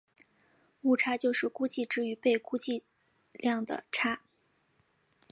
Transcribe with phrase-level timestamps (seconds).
[0.81, 2.81] 误差就是估计值与被估计
[3.33, 4.21] 量的差。